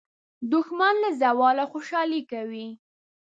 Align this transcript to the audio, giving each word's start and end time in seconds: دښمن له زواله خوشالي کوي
دښمن 0.51 0.93
له 1.03 1.09
زواله 1.21 1.63
خوشالي 1.71 2.21
کوي 2.31 2.67